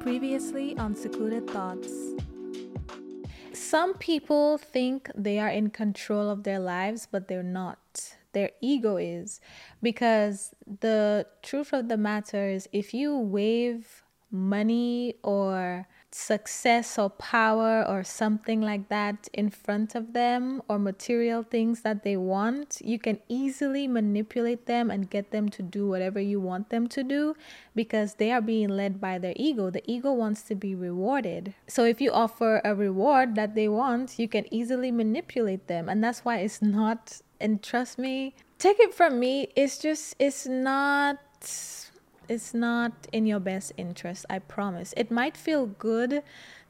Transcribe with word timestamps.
Previously 0.00 0.76
on 0.78 0.94
Secluded 0.94 1.50
Thoughts. 1.50 1.92
Some 3.52 3.94
people 3.94 4.56
think 4.56 5.10
they 5.14 5.38
are 5.38 5.48
in 5.48 5.70
control 5.70 6.30
of 6.30 6.44
their 6.44 6.60
lives, 6.60 7.08
but 7.10 7.28
they're 7.28 7.42
not. 7.42 8.14
Their 8.32 8.50
ego 8.60 8.96
is. 8.96 9.40
Because 9.82 10.54
the 10.80 11.26
truth 11.42 11.72
of 11.72 11.88
the 11.88 11.96
matter 11.96 12.48
is, 12.48 12.68
if 12.72 12.94
you 12.94 13.18
wave 13.18 14.04
money 14.30 15.16
or 15.22 15.88
success 16.10 16.98
or 16.98 17.10
power 17.10 17.84
or 17.86 18.02
something 18.02 18.60
like 18.60 18.88
that 18.88 19.28
in 19.32 19.50
front 19.50 19.94
of 19.94 20.12
them 20.12 20.62
or 20.68 20.78
material 20.78 21.42
things 21.42 21.82
that 21.82 22.02
they 22.02 22.16
want, 22.16 22.80
you 22.82 22.98
can 22.98 23.18
easily 23.28 23.86
manipulate 23.86 24.66
them 24.66 24.90
and 24.90 25.10
get 25.10 25.30
them 25.30 25.48
to 25.48 25.62
do 25.62 25.86
whatever 25.86 26.20
you 26.20 26.40
want 26.40 26.70
them 26.70 26.86
to 26.88 27.02
do 27.02 27.34
because 27.74 28.14
they 28.14 28.32
are 28.32 28.40
being 28.40 28.68
led 28.68 29.00
by 29.00 29.18
their 29.18 29.34
ego. 29.36 29.70
The 29.70 29.82
ego 29.90 30.12
wants 30.12 30.42
to 30.42 30.54
be 30.54 30.74
rewarded. 30.74 31.54
So 31.66 31.84
if 31.84 32.00
you 32.00 32.10
offer 32.10 32.60
a 32.64 32.74
reward 32.74 33.34
that 33.34 33.54
they 33.54 33.68
want, 33.68 34.18
you 34.18 34.28
can 34.28 34.52
easily 34.52 34.90
manipulate 34.90 35.66
them. 35.66 35.88
And 35.88 36.02
that's 36.02 36.24
why 36.24 36.38
it's 36.38 36.62
not, 36.62 37.20
and 37.40 37.62
trust 37.62 37.98
me, 37.98 38.34
take 38.58 38.80
it 38.80 38.94
from 38.94 39.20
me, 39.20 39.48
it's 39.54 39.78
just, 39.78 40.16
it's 40.18 40.46
not 40.46 41.18
it's 42.28 42.54
not 42.54 42.92
in 43.12 43.26
your 43.26 43.40
best 43.40 43.72
interest, 43.76 44.26
I 44.28 44.38
promise. 44.38 44.94
It 44.96 45.10
might 45.10 45.36
feel 45.36 45.66
good 45.66 46.22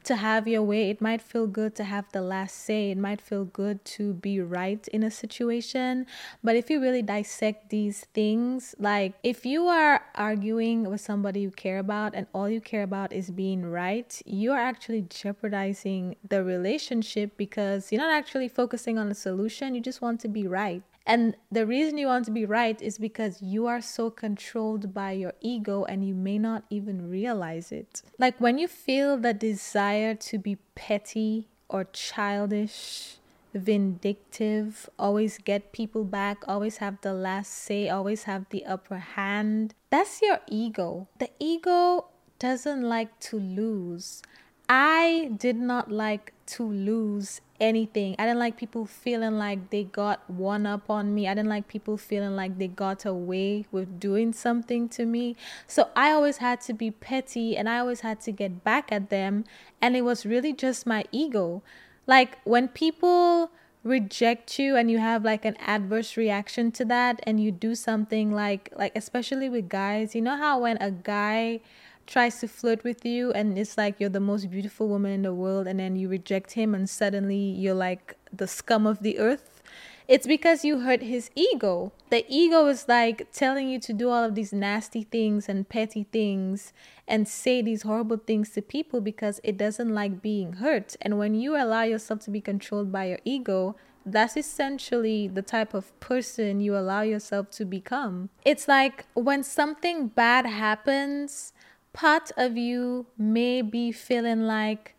to 0.03 0.15
have 0.15 0.47
your 0.47 0.63
way. 0.63 0.89
It 0.89 1.01
might 1.01 1.21
feel 1.21 1.47
good 1.47 1.75
to 1.75 1.83
have 1.83 2.05
the 2.11 2.21
last 2.21 2.55
say. 2.55 2.91
It 2.91 2.97
might 2.97 3.21
feel 3.21 3.45
good 3.45 3.83
to 3.85 4.13
be 4.13 4.39
right 4.39 4.87
in 4.89 5.03
a 5.03 5.11
situation. 5.11 6.05
But 6.43 6.55
if 6.55 6.69
you 6.69 6.81
really 6.81 7.01
dissect 7.01 7.69
these 7.69 8.05
things, 8.13 8.75
like 8.79 9.13
if 9.23 9.45
you 9.45 9.67
are 9.67 10.01
arguing 10.15 10.89
with 10.89 11.01
somebody 11.01 11.41
you 11.41 11.51
care 11.51 11.79
about 11.79 12.15
and 12.15 12.27
all 12.33 12.49
you 12.49 12.61
care 12.61 12.83
about 12.83 13.11
is 13.11 13.29
being 13.29 13.65
right, 13.65 14.21
you 14.25 14.51
are 14.51 14.59
actually 14.59 15.01
jeopardizing 15.01 16.15
the 16.27 16.43
relationship 16.43 17.35
because 17.37 17.91
you're 17.91 18.01
not 18.01 18.13
actually 18.13 18.47
focusing 18.47 18.97
on 18.97 19.09
the 19.09 19.15
solution. 19.15 19.75
You 19.75 19.81
just 19.81 20.01
want 20.01 20.21
to 20.21 20.27
be 20.27 20.47
right. 20.47 20.83
And 21.09 21.35
the 21.51 21.65
reason 21.65 21.97
you 21.97 22.05
want 22.05 22.25
to 22.25 22.31
be 22.31 22.45
right 22.45 22.79
is 22.79 22.99
because 22.99 23.41
you 23.41 23.65
are 23.65 23.81
so 23.81 24.11
controlled 24.11 24.93
by 24.93 25.13
your 25.13 25.33
ego 25.41 25.83
and 25.85 26.07
you 26.07 26.13
may 26.13 26.37
not 26.37 26.65
even 26.69 27.09
realize 27.09 27.71
it. 27.71 28.03
Like 28.19 28.39
when 28.39 28.59
you 28.59 28.67
feel 28.67 29.17
the 29.17 29.33
desire 29.33 30.13
to 30.13 30.37
be 30.37 30.57
petty 30.75 31.47
or 31.67 31.85
childish, 31.85 33.17
vindictive, 33.55 34.87
always 34.99 35.39
get 35.39 35.71
people 35.71 36.03
back, 36.03 36.47
always 36.47 36.77
have 36.77 37.01
the 37.01 37.13
last 37.13 37.53
say, 37.53 37.89
always 37.89 38.25
have 38.25 38.45
the 38.51 38.63
upper 38.67 38.99
hand, 38.99 39.73
that's 39.89 40.21
your 40.21 40.37
ego. 40.47 41.07
The 41.17 41.31
ego 41.39 42.05
doesn't 42.37 42.83
like 42.83 43.19
to 43.21 43.39
lose. 43.39 44.21
I 44.69 45.31
did 45.35 45.55
not 45.55 45.91
like 45.91 46.33
to 46.45 46.63
lose 46.63 47.41
anything. 47.59 48.15
I 48.19 48.25
didn't 48.25 48.37
like 48.37 48.55
people 48.55 48.85
feeling 48.85 49.37
like 49.37 49.71
they 49.71 49.83
got 49.83 50.29
one 50.29 50.67
up 50.67 50.91
on 50.91 51.13
me. 51.15 51.27
I 51.27 51.33
didn't 51.33 51.49
like 51.49 51.67
people 51.67 51.97
feeling 51.97 52.35
like 52.35 52.59
they 52.59 52.67
got 52.67 53.03
away 53.03 53.65
with 53.71 53.99
doing 53.99 54.31
something 54.31 54.87
to 54.89 55.05
me. 55.05 55.35
So 55.65 55.89
I 55.95 56.11
always 56.11 56.37
had 56.37 56.61
to 56.61 56.73
be 56.73 56.91
petty 56.91 57.57
and 57.57 57.67
I 57.67 57.79
always 57.79 58.01
had 58.01 58.21
to 58.21 58.31
get 58.31 58.63
back 58.63 58.91
at 58.91 59.09
them. 59.09 59.43
And 59.81 59.95
it 59.95 60.03
was 60.03 60.23
really 60.25 60.53
just 60.53 60.85
my 60.85 61.03
ego. 61.11 61.63
Like 62.05 62.37
when 62.43 62.67
people 62.67 63.51
reject 63.83 64.59
you 64.59 64.75
and 64.75 64.91
you 64.91 64.99
have 64.99 65.23
like 65.23 65.45
an 65.45 65.55
adverse 65.57 66.17
reaction 66.17 66.71
to 66.73 66.85
that 66.85 67.19
and 67.23 67.41
you 67.41 67.49
do 67.49 67.73
something 67.73 68.29
like 68.29 68.69
like 68.75 68.91
especially 68.93 69.47
with 69.47 69.69
guys 69.69 70.13
you 70.13 70.21
know 70.21 70.35
how 70.35 70.59
when 70.59 70.75
a 70.81 70.91
guy 70.91 71.61
tries 72.09 72.39
to 72.39 72.47
flirt 72.47 72.83
with 72.83 73.05
you 73.05 73.31
and 73.33 73.57
it's 73.57 73.77
like 73.77 73.99
you're 73.99 74.09
the 74.09 74.19
most 74.19 74.49
beautiful 74.49 74.87
woman 74.87 75.11
in 75.11 75.21
the 75.21 75.33
world 75.33 75.67
and 75.67 75.79
then 75.79 75.95
you 75.95 76.09
reject 76.09 76.53
him 76.53 76.73
and 76.73 76.89
suddenly 76.89 77.37
you're 77.37 77.75
like 77.75 78.17
the 78.33 78.47
scum 78.47 78.87
of 78.87 79.03
the 79.03 79.19
earth? 79.19 79.61
It's 80.07 80.25
because 80.25 80.65
you 80.65 80.79
hurt 80.79 81.03
his 81.03 81.29
ego. 81.35 81.91
The 82.09 82.25
ego 82.27 82.65
is 82.65 82.87
like 82.87 83.31
telling 83.31 83.69
you 83.69 83.79
to 83.81 83.93
do 83.93 84.09
all 84.09 84.23
of 84.23 84.33
these 84.33 84.51
nasty 84.51 85.03
things 85.03 85.47
and 85.47 85.69
petty 85.69 86.07
things 86.11 86.73
and 87.07 87.27
say 87.27 87.61
these 87.61 87.83
horrible 87.83 88.17
things 88.17 88.49
to 88.51 88.63
people 88.63 89.01
because 89.01 89.39
it 89.43 89.55
doesn't 89.55 89.93
like 89.93 90.19
being 90.19 90.53
hurt. 90.53 90.95
And 90.99 91.19
when 91.19 91.35
you 91.35 91.55
allow 91.55 91.83
yourself 91.83 92.21
to 92.21 92.31
be 92.31 92.41
controlled 92.41 92.91
by 92.91 93.05
your 93.05 93.19
ego 93.23 93.75
that's 94.05 94.37
essentially 94.37 95.27
the 95.27 95.41
type 95.41 95.73
of 95.73 95.97
person 95.99 96.61
you 96.61 96.75
allow 96.75 97.01
yourself 97.01 97.51
to 97.51 97.65
become. 97.65 98.29
It's 98.43 98.67
like 98.67 99.05
when 99.13 99.43
something 99.43 100.07
bad 100.07 100.45
happens, 100.45 101.53
part 101.93 102.31
of 102.37 102.57
you 102.57 103.05
may 103.17 103.61
be 103.61 103.91
feeling 103.91 104.41
like, 104.41 104.95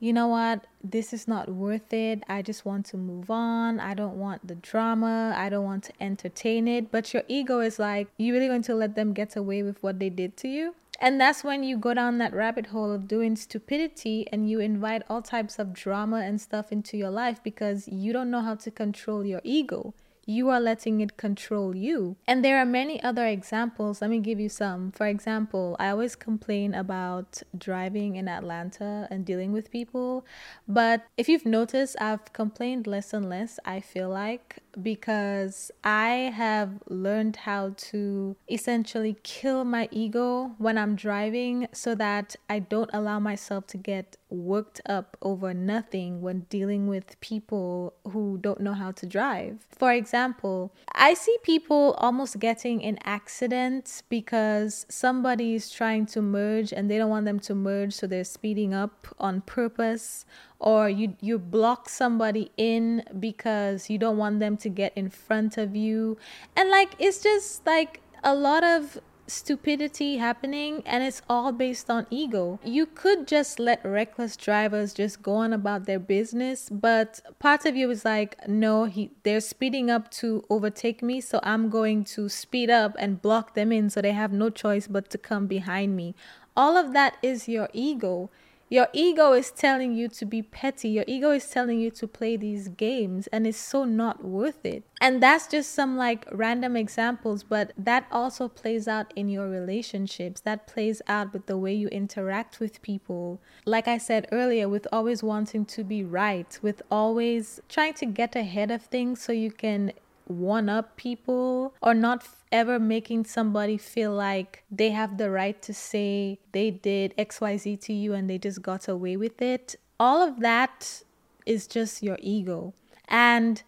you 0.00 0.12
know 0.12 0.26
what, 0.26 0.66
this 0.82 1.12
is 1.12 1.28
not 1.28 1.48
worth 1.48 1.92
it. 1.92 2.24
I 2.28 2.42
just 2.42 2.64
want 2.64 2.86
to 2.86 2.96
move 2.96 3.30
on. 3.30 3.78
I 3.78 3.94
don't 3.94 4.16
want 4.16 4.46
the 4.48 4.56
drama. 4.56 5.32
I 5.36 5.48
don't 5.48 5.64
want 5.64 5.84
to 5.84 5.92
entertain 6.00 6.66
it. 6.66 6.90
But 6.90 7.14
your 7.14 7.22
ego 7.28 7.60
is 7.60 7.78
like, 7.78 8.08
you 8.18 8.32
really 8.32 8.48
going 8.48 8.62
to 8.62 8.74
let 8.74 8.96
them 8.96 9.12
get 9.12 9.36
away 9.36 9.62
with 9.62 9.80
what 9.82 10.00
they 10.00 10.10
did 10.10 10.36
to 10.38 10.48
you? 10.48 10.74
And 11.00 11.20
that's 11.20 11.42
when 11.42 11.64
you 11.64 11.76
go 11.76 11.94
down 11.94 12.18
that 12.18 12.32
rabbit 12.32 12.66
hole 12.66 12.92
of 12.92 13.08
doing 13.08 13.34
stupidity 13.34 14.26
and 14.32 14.48
you 14.48 14.60
invite 14.60 15.02
all 15.08 15.20
types 15.20 15.58
of 15.58 15.72
drama 15.72 16.18
and 16.18 16.40
stuff 16.40 16.70
into 16.70 16.96
your 16.96 17.10
life 17.10 17.42
because 17.42 17.88
you 17.88 18.12
don't 18.12 18.30
know 18.30 18.40
how 18.40 18.54
to 18.54 18.70
control 18.70 19.24
your 19.24 19.40
ego 19.42 19.94
you 20.24 20.48
are 20.48 20.60
letting 20.60 21.00
it 21.00 21.16
control 21.16 21.74
you. 21.74 22.16
And 22.26 22.44
there 22.44 22.58
are 22.58 22.64
many 22.64 23.02
other 23.02 23.26
examples. 23.26 24.00
Let 24.00 24.10
me 24.10 24.20
give 24.20 24.38
you 24.38 24.48
some. 24.48 24.92
For 24.92 25.06
example, 25.06 25.76
I 25.78 25.90
always 25.90 26.14
complain 26.14 26.74
about 26.74 27.42
driving 27.56 28.16
in 28.16 28.28
Atlanta 28.28 29.08
and 29.10 29.24
dealing 29.24 29.52
with 29.52 29.70
people. 29.70 30.24
But 30.68 31.04
if 31.16 31.28
you've 31.28 31.46
noticed, 31.46 31.96
I've 32.00 32.32
complained 32.32 32.86
less 32.86 33.12
and 33.12 33.28
less, 33.28 33.58
I 33.64 33.80
feel 33.80 34.08
like, 34.08 34.58
because 34.80 35.70
I 35.84 36.32
have 36.34 36.82
learned 36.88 37.36
how 37.36 37.74
to 37.76 38.36
essentially 38.48 39.16
kill 39.22 39.64
my 39.64 39.88
ego 39.90 40.54
when 40.58 40.78
I'm 40.78 40.94
driving 40.94 41.68
so 41.72 41.94
that 41.96 42.36
I 42.48 42.60
don't 42.60 42.90
allow 42.92 43.18
myself 43.18 43.66
to 43.68 43.76
get 43.76 44.16
worked 44.30 44.80
up 44.86 45.16
over 45.20 45.52
nothing 45.52 46.22
when 46.22 46.40
dealing 46.48 46.86
with 46.86 47.20
people 47.20 47.92
who 48.10 48.38
don't 48.40 48.60
know 48.60 48.72
how 48.72 48.90
to 48.92 49.06
drive. 49.06 49.66
For 49.70 49.92
example, 49.92 50.72
I 50.94 51.14
see 51.14 51.36
people 51.42 51.94
almost 51.98 52.38
getting 52.38 52.80
in 52.80 52.98
accidents 53.04 54.02
because 54.08 54.86
somebody 54.88 55.54
is 55.54 55.70
trying 55.70 56.06
to 56.06 56.22
merge 56.22 56.72
and 56.72 56.90
they 56.90 56.98
don't 56.98 57.10
want 57.10 57.26
them 57.26 57.40
to 57.40 57.54
merge, 57.54 57.92
so 57.92 58.06
they're 58.06 58.24
speeding 58.24 58.72
up 58.72 59.06
on 59.18 59.42
purpose 59.42 60.24
or 60.62 60.88
you 60.88 61.16
you 61.20 61.38
block 61.38 61.88
somebody 61.88 62.50
in 62.56 63.02
because 63.20 63.90
you 63.90 63.98
don't 63.98 64.16
want 64.16 64.40
them 64.40 64.56
to 64.56 64.68
get 64.68 64.92
in 64.96 65.10
front 65.10 65.58
of 65.58 65.76
you 65.76 66.16
and 66.56 66.70
like 66.70 66.94
it's 66.98 67.22
just 67.22 67.66
like 67.66 68.00
a 68.24 68.34
lot 68.34 68.62
of 68.64 68.98
stupidity 69.26 70.18
happening 70.18 70.82
and 70.84 71.02
it's 71.02 71.22
all 71.28 71.52
based 71.52 71.88
on 71.88 72.06
ego. 72.10 72.58
You 72.64 72.86
could 72.86 73.26
just 73.26 73.58
let 73.58 73.84
reckless 73.84 74.36
drivers 74.36 74.92
just 74.92 75.22
go 75.22 75.34
on 75.36 75.52
about 75.52 75.86
their 75.86 75.98
business, 75.98 76.68
but 76.70 77.20
part 77.38 77.64
of 77.64 77.76
you 77.76 77.90
is 77.90 78.04
like, 78.04 78.36
no, 78.48 78.84
he 78.84 79.10
they're 79.22 79.40
speeding 79.40 79.90
up 79.90 80.10
to 80.22 80.44
overtake 80.50 81.02
me, 81.02 81.20
so 81.20 81.40
I'm 81.42 81.70
going 81.70 82.04
to 82.16 82.28
speed 82.28 82.68
up 82.68 82.94
and 82.98 83.22
block 83.22 83.54
them 83.54 83.72
in 83.72 83.90
so 83.90 84.02
they 84.02 84.12
have 84.12 84.32
no 84.32 84.50
choice 84.50 84.86
but 84.86 85.08
to 85.10 85.18
come 85.18 85.46
behind 85.46 85.96
me 85.96 86.14
All 86.56 86.76
of 86.76 86.92
that 86.92 87.16
is 87.22 87.48
your 87.48 87.68
ego. 87.72 88.30
Your 88.72 88.88
ego 88.94 89.34
is 89.34 89.50
telling 89.50 89.92
you 89.92 90.08
to 90.08 90.24
be 90.24 90.40
petty. 90.40 90.88
Your 90.88 91.04
ego 91.06 91.30
is 91.32 91.46
telling 91.46 91.78
you 91.78 91.90
to 91.90 92.08
play 92.08 92.38
these 92.38 92.68
games, 92.68 93.26
and 93.26 93.46
it's 93.46 93.58
so 93.58 93.84
not 93.84 94.24
worth 94.24 94.64
it. 94.64 94.82
And 94.98 95.22
that's 95.22 95.46
just 95.46 95.74
some 95.74 95.98
like 95.98 96.24
random 96.32 96.74
examples, 96.74 97.42
but 97.42 97.74
that 97.76 98.06
also 98.10 98.48
plays 98.48 98.88
out 98.88 99.12
in 99.14 99.28
your 99.28 99.46
relationships. 99.46 100.40
That 100.40 100.66
plays 100.66 101.02
out 101.06 101.34
with 101.34 101.44
the 101.44 101.58
way 101.58 101.74
you 101.74 101.88
interact 101.88 102.60
with 102.60 102.80
people. 102.80 103.42
Like 103.66 103.88
I 103.88 103.98
said 103.98 104.26
earlier, 104.32 104.70
with 104.70 104.88
always 104.90 105.22
wanting 105.22 105.66
to 105.66 105.84
be 105.84 106.02
right, 106.02 106.58
with 106.62 106.80
always 106.90 107.60
trying 107.68 107.92
to 107.94 108.06
get 108.06 108.34
ahead 108.34 108.70
of 108.70 108.80
things 108.80 109.20
so 109.20 109.32
you 109.32 109.50
can 109.50 109.92
one 110.26 110.68
up 110.68 110.96
people 110.96 111.74
or 111.82 111.94
not 111.94 112.26
ever 112.50 112.78
making 112.78 113.24
somebody 113.24 113.76
feel 113.76 114.12
like 114.12 114.64
they 114.70 114.90
have 114.90 115.18
the 115.18 115.30
right 115.30 115.60
to 115.62 115.72
say 115.72 116.38
they 116.52 116.70
did 116.70 117.14
XYZ 117.16 117.80
to 117.82 117.92
you 117.92 118.12
and 118.12 118.28
they 118.28 118.38
just 118.38 118.62
got 118.62 118.88
away 118.88 119.16
with 119.16 119.40
it. 119.40 119.76
All 119.98 120.26
of 120.26 120.40
that 120.40 121.02
is 121.46 121.66
just 121.66 122.02
your 122.02 122.18
ego. 122.20 122.74
And 123.08 123.62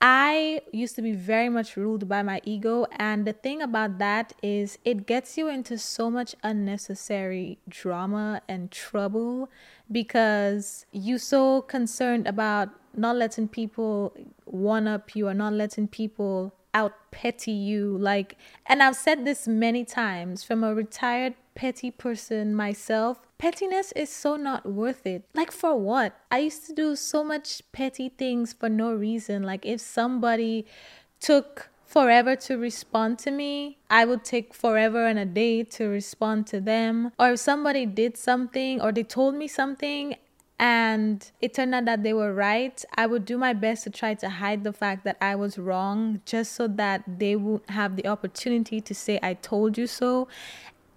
I 0.00 0.60
used 0.70 0.94
to 0.96 1.02
be 1.02 1.12
very 1.12 1.48
much 1.48 1.76
ruled 1.76 2.08
by 2.08 2.22
my 2.22 2.40
ego. 2.44 2.86
And 2.92 3.26
the 3.26 3.32
thing 3.32 3.60
about 3.60 3.98
that 3.98 4.32
is, 4.42 4.78
it 4.84 5.06
gets 5.06 5.36
you 5.36 5.48
into 5.48 5.76
so 5.76 6.08
much 6.08 6.36
unnecessary 6.42 7.58
drama 7.68 8.42
and 8.48 8.70
trouble 8.70 9.50
because 9.90 10.86
you're 10.92 11.18
so 11.18 11.62
concerned 11.62 12.28
about 12.28 12.68
not 12.94 13.16
letting 13.16 13.48
people 13.48 14.14
one 14.52 14.88
up 14.88 15.14
you 15.14 15.28
or 15.28 15.34
not 15.34 15.52
letting 15.52 15.88
people 15.88 16.54
out 16.74 16.92
petty 17.10 17.50
you 17.50 17.96
like 17.98 18.36
and 18.66 18.82
I've 18.82 18.96
said 18.96 19.24
this 19.24 19.48
many 19.48 19.84
times 19.84 20.44
from 20.44 20.62
a 20.62 20.74
retired 20.74 21.34
petty 21.54 21.90
person 21.90 22.54
myself 22.54 23.20
pettiness 23.38 23.92
is 23.92 24.10
so 24.10 24.36
not 24.36 24.66
worth 24.66 25.06
it. 25.06 25.24
Like 25.32 25.52
for 25.52 25.78
what? 25.78 26.20
I 26.30 26.38
used 26.38 26.66
to 26.66 26.74
do 26.74 26.96
so 26.96 27.24
much 27.24 27.62
petty 27.72 28.08
things 28.08 28.52
for 28.52 28.68
no 28.68 28.92
reason. 28.92 29.44
Like 29.44 29.64
if 29.64 29.80
somebody 29.80 30.66
took 31.20 31.70
forever 31.86 32.36
to 32.36 32.58
respond 32.58 33.18
to 33.20 33.30
me, 33.30 33.78
I 33.88 34.04
would 34.04 34.24
take 34.24 34.52
forever 34.52 35.06
and 35.06 35.18
a 35.18 35.24
day 35.24 35.62
to 35.62 35.86
respond 35.86 36.46
to 36.48 36.60
them. 36.60 37.12
Or 37.18 37.32
if 37.32 37.40
somebody 37.40 37.86
did 37.86 38.16
something 38.16 38.80
or 38.80 38.92
they 38.92 39.04
told 39.04 39.36
me 39.36 39.48
something 39.48 40.16
and 40.58 41.30
it 41.40 41.54
turned 41.54 41.74
out 41.74 41.84
that 41.84 42.02
they 42.02 42.12
were 42.12 42.34
right, 42.34 42.84
I 42.96 43.06
would 43.06 43.24
do 43.24 43.38
my 43.38 43.52
best 43.52 43.84
to 43.84 43.90
try 43.90 44.14
to 44.14 44.28
hide 44.28 44.64
the 44.64 44.72
fact 44.72 45.04
that 45.04 45.16
I 45.20 45.36
was 45.36 45.56
wrong 45.56 46.20
just 46.24 46.52
so 46.52 46.66
that 46.66 47.04
they 47.06 47.36
would 47.36 47.62
have 47.68 47.94
the 47.94 48.08
opportunity 48.08 48.80
to 48.80 48.94
say, 48.94 49.20
I 49.22 49.34
told 49.34 49.78
you 49.78 49.86
so. 49.86 50.26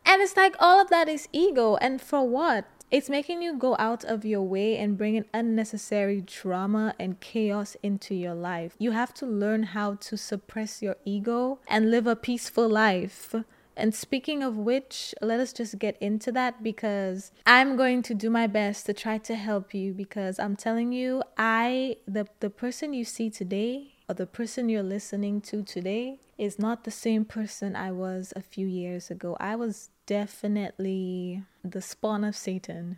And 0.04 0.22
it's 0.22 0.36
like 0.36 0.56
all 0.60 0.82
of 0.82 0.90
that 0.90 1.08
is 1.08 1.28
ego. 1.32 1.76
And 1.76 2.02
for 2.02 2.28
what? 2.28 2.66
It's 2.90 3.10
making 3.10 3.42
you 3.42 3.56
go 3.56 3.78
out 3.80 4.04
of 4.04 4.26
your 4.26 4.42
way 4.42 4.78
and 4.78 4.98
bringing 4.98 5.24
unnecessary 5.34 6.22
drama 6.22 6.94
and 7.00 7.20
chaos 7.22 7.78
into 7.82 8.14
your 8.16 8.34
life. 8.34 8.76
You 8.80 8.92
have 8.92 9.14
to 9.16 9.26
learn 9.26 9.64
how 9.64 9.96
to 9.96 10.18
suppress 10.18 10.82
your 10.82 10.98
ego 11.06 11.60
and 11.70 11.90
live 11.90 12.06
a 12.06 12.18
peaceful 12.18 12.68
life. 12.68 13.34
And 13.76 13.96
speaking 13.96 14.44
of 14.44 14.58
which, 14.58 15.16
let 15.22 15.40
us 15.40 15.54
just 15.54 15.80
get 15.80 15.98
into 16.02 16.32
that 16.34 16.62
because 16.62 17.32
I'm 17.46 17.76
going 17.76 18.02
to 18.04 18.14
do 18.14 18.30
my 18.30 18.48
best 18.48 18.86
to 18.88 18.94
try 18.94 19.18
to 19.20 19.36
help 19.36 19.74
you 19.74 19.94
because 19.94 20.40
I'm 20.40 20.56
telling 20.56 20.92
you, 20.92 21.24
I 21.38 21.98
the 22.08 22.28
the 22.40 22.50
person 22.50 22.94
you 22.94 23.06
see 23.06 23.30
today 23.30 23.94
or 24.10 24.16
the 24.16 24.26
person 24.26 24.70
you're 24.70 24.84
listening 24.84 25.42
to 25.42 25.64
today 25.64 26.20
is 26.38 26.60
not 26.60 26.84
the 26.84 26.92
same 26.92 27.24
person 27.24 27.76
I 27.76 27.92
was 27.92 28.34
a 28.36 28.42
few 28.42 28.68
years 28.68 29.10
ago. 29.10 29.38
I 29.40 29.56
was 29.56 29.90
definitely 30.06 31.44
the 31.64 31.82
spawn 31.82 32.24
of 32.24 32.36
Satan. 32.36 32.98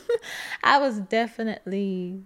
I 0.62 0.78
was 0.78 0.98
definitely 0.98 2.24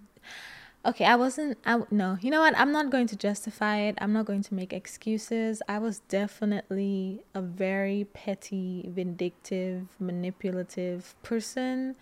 okay 0.85 1.05
i 1.05 1.15
wasn't 1.15 1.57
i 1.65 1.79
no 1.91 2.17
you 2.21 2.31
know 2.31 2.41
what? 2.41 2.57
I'm 2.57 2.71
not 2.71 2.89
going 2.89 3.07
to 3.07 3.15
justify 3.15 3.77
it. 3.79 3.97
I'm 4.01 4.13
not 4.13 4.25
going 4.25 4.43
to 4.43 4.53
make 4.53 4.73
excuses. 4.73 5.61
I 5.67 5.79
was 5.79 5.99
definitely 6.09 7.21
a 7.33 7.41
very 7.41 8.07
petty 8.13 8.89
vindictive 8.89 9.87
manipulative 9.99 11.15
person. 11.23 11.95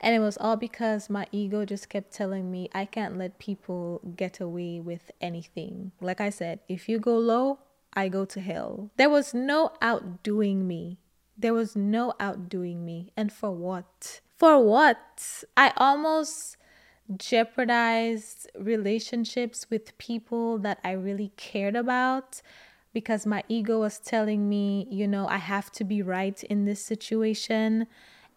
And 0.00 0.14
it 0.14 0.20
was 0.20 0.38
all 0.38 0.56
because 0.56 1.10
my 1.10 1.26
ego 1.30 1.64
just 1.66 1.90
kept 1.90 2.10
telling 2.12 2.50
me 2.50 2.70
i 2.72 2.86
can't 2.86 3.18
let 3.18 3.38
people 3.38 4.00
get 4.16 4.40
away 4.40 4.80
with 4.80 5.10
anything. 5.20 5.92
Like 6.00 6.20
i 6.20 6.30
said 6.30 6.60
if 6.68 6.88
you 6.88 6.98
go 6.98 7.18
low 7.18 7.58
i 7.94 8.08
go 8.08 8.24
to 8.24 8.40
hell. 8.40 8.90
There 8.96 9.10
was 9.10 9.34
no 9.34 9.72
outdoing 9.82 10.66
me. 10.66 10.98
There 11.36 11.54
was 11.54 11.74
no 11.74 12.14
outdoing 12.20 12.84
me. 12.84 13.12
And 13.16 13.32
for 13.32 13.50
what? 13.50 14.20
For 14.36 14.62
what? 14.62 15.44
I 15.56 15.72
almost 15.76 16.56
jeopardized 17.16 18.50
relationships 18.58 19.66
with 19.70 19.96
people 19.98 20.58
that 20.58 20.78
I 20.84 20.92
really 20.92 21.32
cared 21.36 21.76
about 21.76 22.42
because 22.92 23.26
my 23.26 23.42
ego 23.48 23.78
was 23.80 23.98
telling 23.98 24.48
me, 24.48 24.86
you 24.90 25.06
know, 25.06 25.26
I 25.28 25.38
have 25.38 25.70
to 25.72 25.84
be 25.84 26.02
right 26.02 26.42
in 26.44 26.64
this 26.64 26.82
situation. 26.84 27.86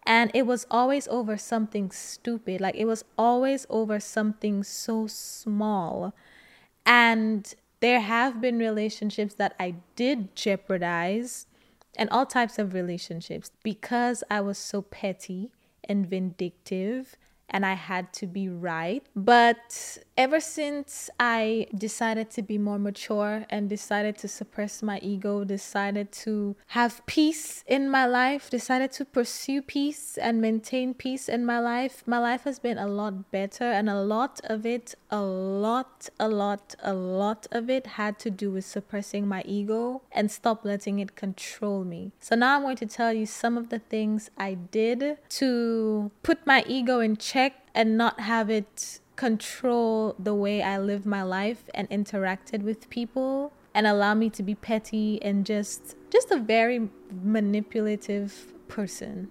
And 0.06 0.30
it 0.34 0.46
was 0.46 0.66
always 0.70 1.08
over 1.08 1.36
something 1.36 1.90
stupid. 1.90 2.60
Like 2.60 2.76
it 2.76 2.84
was 2.84 3.04
always 3.18 3.66
over 3.70 3.98
something 3.98 4.62
so 4.62 5.06
small. 5.06 6.14
And 6.86 7.52
there 7.80 8.00
have 8.00 8.40
been 8.40 8.58
relationships 8.58 9.34
that 9.34 9.54
I 9.58 9.76
did 9.96 10.36
jeopardize 10.36 11.46
and 11.96 12.10
all 12.10 12.26
types 12.26 12.58
of 12.58 12.74
relationships 12.74 13.50
because 13.62 14.22
I 14.30 14.40
was 14.40 14.58
so 14.58 14.82
petty 14.82 15.50
and 15.84 16.06
vindictive 16.06 17.16
and 17.50 17.64
I 17.64 17.74
had 17.74 18.12
to 18.14 18.26
be 18.26 18.48
right. 18.48 19.04
But 19.14 19.98
ever 20.16 20.40
since 20.40 21.10
I 21.18 21.66
decided 21.76 22.30
to 22.32 22.42
be 22.42 22.58
more 22.58 22.78
mature 22.78 23.46
and 23.50 23.68
decided 23.68 24.18
to 24.18 24.28
suppress 24.28 24.82
my 24.82 24.98
ego, 25.00 25.44
decided 25.44 26.12
to 26.24 26.56
have 26.68 27.04
peace 27.06 27.64
in 27.66 27.90
my 27.90 28.06
life, 28.06 28.50
decided 28.50 28.92
to 28.92 29.04
pursue 29.04 29.62
peace 29.62 30.16
and 30.18 30.40
maintain 30.40 30.94
peace 30.94 31.28
in 31.28 31.44
my 31.44 31.58
life, 31.58 32.02
my 32.06 32.18
life 32.18 32.44
has 32.44 32.58
been 32.58 32.78
a 32.78 32.86
lot 32.86 33.30
better. 33.30 33.64
And 33.64 33.90
a 33.90 34.00
lot 34.00 34.40
of 34.44 34.64
it, 34.64 34.94
a 35.10 35.20
lot, 35.20 36.08
a 36.18 36.28
lot, 36.28 36.74
a 36.82 36.94
lot 36.94 37.46
of 37.50 37.68
it 37.68 37.86
had 37.86 38.18
to 38.20 38.30
do 38.30 38.50
with 38.50 38.64
suppressing 38.64 39.26
my 39.26 39.42
ego 39.46 40.02
and 40.12 40.30
stop 40.30 40.64
letting 40.64 40.98
it 40.98 41.16
control 41.16 41.84
me. 41.84 42.12
So 42.20 42.36
now 42.36 42.56
I'm 42.56 42.62
going 42.62 42.76
to 42.76 42.86
tell 42.86 43.12
you 43.12 43.26
some 43.26 43.58
of 43.58 43.68
the 43.68 43.78
things 43.78 44.30
I 44.38 44.54
did 44.54 45.18
to 45.30 46.10
put 46.22 46.46
my 46.46 46.64
ego 46.66 47.00
in 47.00 47.16
check 47.16 47.54
and 47.74 47.98
not 47.98 48.20
have 48.20 48.50
it 48.50 49.00
control 49.16 50.14
the 50.18 50.34
way 50.34 50.62
I 50.62 50.78
live 50.78 51.06
my 51.06 51.22
life 51.22 51.64
and 51.74 51.88
interacted 51.90 52.62
with 52.62 52.88
people 52.90 53.52
and 53.74 53.86
allow 53.86 54.14
me 54.14 54.30
to 54.30 54.42
be 54.42 54.54
petty 54.54 55.20
and 55.22 55.44
just 55.44 55.96
just 56.10 56.30
a 56.30 56.38
very 56.38 56.88
manipulative 57.22 58.52
person. 58.68 59.28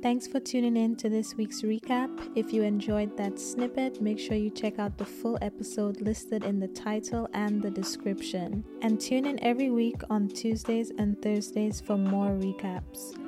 Thanks 0.00 0.28
for 0.28 0.38
tuning 0.38 0.76
in 0.76 0.94
to 0.96 1.08
this 1.08 1.34
week's 1.34 1.62
recap. 1.62 2.10
If 2.36 2.52
you 2.52 2.62
enjoyed 2.62 3.16
that 3.16 3.36
snippet, 3.40 4.00
make 4.00 4.20
sure 4.20 4.36
you 4.36 4.48
check 4.48 4.78
out 4.78 4.96
the 4.96 5.04
full 5.04 5.36
episode 5.42 6.00
listed 6.00 6.44
in 6.44 6.60
the 6.60 6.68
title 6.68 7.28
and 7.34 7.60
the 7.60 7.70
description. 7.70 8.64
And 8.80 9.00
tune 9.00 9.26
in 9.26 9.42
every 9.42 9.70
week 9.70 10.00
on 10.08 10.28
Tuesdays 10.28 10.92
and 10.98 11.20
Thursdays 11.20 11.80
for 11.80 11.98
more 11.98 12.30
recaps. 12.30 13.18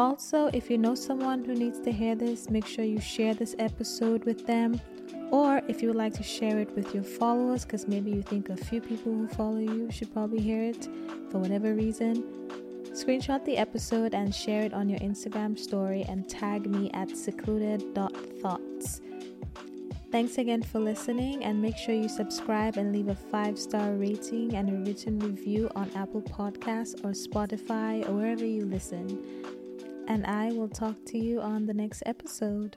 Also, 0.00 0.48
if 0.54 0.70
you 0.70 0.78
know 0.78 0.94
someone 0.94 1.44
who 1.44 1.54
needs 1.54 1.78
to 1.78 1.92
hear 1.92 2.14
this, 2.14 2.48
make 2.48 2.66
sure 2.66 2.86
you 2.86 2.98
share 2.98 3.34
this 3.34 3.54
episode 3.58 4.24
with 4.24 4.46
them. 4.46 4.80
Or 5.30 5.60
if 5.68 5.82
you 5.82 5.88
would 5.88 5.98
like 5.98 6.14
to 6.14 6.22
share 6.22 6.58
it 6.58 6.74
with 6.74 6.94
your 6.94 7.04
followers, 7.04 7.66
because 7.66 7.86
maybe 7.86 8.10
you 8.10 8.22
think 8.22 8.48
a 8.48 8.56
few 8.56 8.80
people 8.80 9.12
who 9.12 9.28
follow 9.28 9.58
you 9.58 9.90
should 9.90 10.10
probably 10.10 10.40
hear 10.40 10.62
it 10.62 10.88
for 11.30 11.38
whatever 11.38 11.74
reason, 11.74 12.24
screenshot 12.92 13.44
the 13.44 13.58
episode 13.58 14.14
and 14.14 14.34
share 14.34 14.62
it 14.62 14.72
on 14.72 14.88
your 14.88 14.98
Instagram 15.00 15.58
story 15.58 16.02
and 16.08 16.26
tag 16.30 16.64
me 16.64 16.90
at 16.94 17.14
secluded.thoughts. 17.14 19.02
Thanks 20.10 20.38
again 20.38 20.62
for 20.62 20.80
listening, 20.80 21.44
and 21.44 21.60
make 21.60 21.76
sure 21.76 21.94
you 21.94 22.08
subscribe 22.08 22.78
and 22.78 22.90
leave 22.90 23.08
a 23.08 23.14
five 23.14 23.58
star 23.58 23.92
rating 23.92 24.56
and 24.56 24.70
a 24.70 24.72
written 24.72 25.18
review 25.18 25.70
on 25.76 25.90
Apple 25.94 26.22
Podcasts 26.22 26.94
or 27.04 27.10
Spotify 27.10 28.08
or 28.08 28.14
wherever 28.14 28.46
you 28.46 28.64
listen 28.64 29.22
and 30.10 30.26
I 30.26 30.50
will 30.50 30.68
talk 30.68 30.96
to 31.06 31.18
you 31.18 31.40
on 31.40 31.66
the 31.66 31.72
next 31.72 32.02
episode. 32.04 32.76